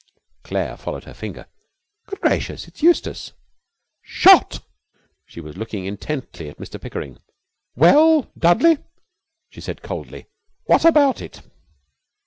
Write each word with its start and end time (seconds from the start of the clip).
Claire 0.41 0.77
followed 0.77 1.03
her 1.03 1.13
finger. 1.13 1.45
'Good 2.07 2.21
gracious! 2.21 2.67
It's 2.67 2.81
Eustace!' 2.81 3.33
'Shot!' 4.01 4.61
She 5.27 5.39
was 5.39 5.57
looking 5.57 5.85
intently 5.85 6.49
at 6.49 6.57
Mr 6.57 6.81
Pickering. 6.81 7.19
'Well, 7.75 8.23
Dudley,' 8.35 8.79
she 9.51 9.61
said, 9.61 9.83
coldly, 9.83 10.25
'what 10.65 10.85
about 10.85 11.21
it?' 11.21 11.43